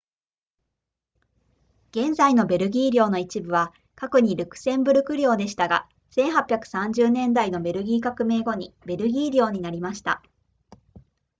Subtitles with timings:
[1.91, 10.23] 現在のベルギー領の一部は過去にルクセンブルク領でしたが1830年代のベルギー革命後にベルギー領になりました